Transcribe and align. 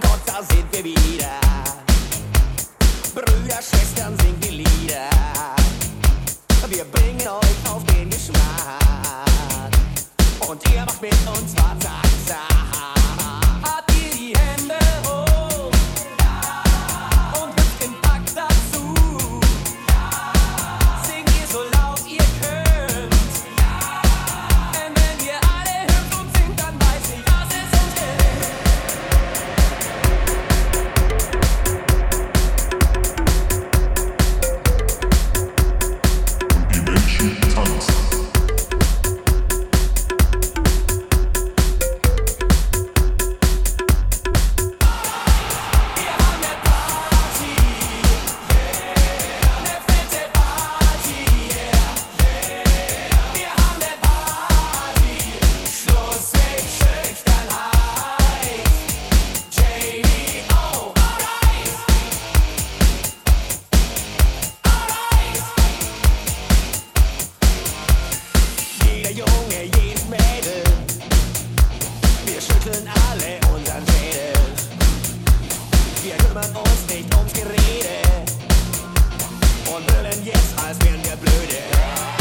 Gott, 0.00 0.20
da 0.26 0.42
sind 0.42 0.66
wir 0.72 0.84
wieder. 0.84 1.40
Brüder, 3.14 3.60
Schwestern, 3.62 4.16
singen 4.18 4.40
die 4.40 4.62
Lieder. 4.62 5.10
Wir 6.68 6.84
bringen 6.84 7.20
euch 7.20 7.72
auf 7.72 7.84
den 7.84 8.08
Geschmack. 8.10 9.70
Und 10.48 10.60
ihr 10.72 10.84
macht 10.84 11.02
mit 11.02 11.12
uns 11.12 11.54
was 11.56 11.78
zack, 11.78 12.04
zack. 12.26 12.49
uns 76.60 76.94
nicht 76.94 77.14
ums 77.14 77.32
Gerede 77.32 78.00
und 79.74 79.86
brüllen 79.86 80.24
jetzt, 80.24 80.58
als 80.64 80.78
wären 80.84 81.02
wir 81.04 81.16
blöde. 81.16 82.19